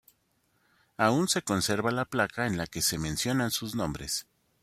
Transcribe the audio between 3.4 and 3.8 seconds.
sus